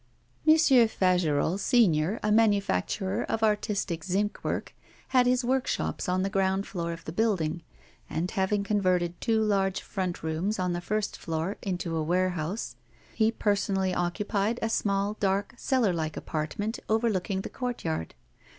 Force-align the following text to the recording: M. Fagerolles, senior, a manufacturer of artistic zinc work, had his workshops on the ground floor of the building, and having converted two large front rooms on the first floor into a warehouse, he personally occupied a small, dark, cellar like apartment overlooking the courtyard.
M. 0.47 0.55
Fagerolles, 0.57 1.59
senior, 1.61 2.19
a 2.23 2.31
manufacturer 2.31 3.23
of 3.25 3.43
artistic 3.43 4.03
zinc 4.03 4.43
work, 4.43 4.73
had 5.09 5.27
his 5.27 5.45
workshops 5.45 6.09
on 6.09 6.23
the 6.23 6.29
ground 6.31 6.65
floor 6.65 6.91
of 6.91 7.05
the 7.05 7.11
building, 7.11 7.61
and 8.09 8.31
having 8.31 8.63
converted 8.63 9.21
two 9.21 9.39
large 9.43 9.79
front 9.79 10.23
rooms 10.23 10.57
on 10.57 10.73
the 10.73 10.81
first 10.81 11.17
floor 11.19 11.57
into 11.61 11.95
a 11.95 12.01
warehouse, 12.01 12.75
he 13.13 13.31
personally 13.31 13.93
occupied 13.93 14.57
a 14.63 14.69
small, 14.69 15.17
dark, 15.19 15.53
cellar 15.55 15.93
like 15.93 16.17
apartment 16.17 16.79
overlooking 16.89 17.41
the 17.41 17.47
courtyard. 17.51 18.15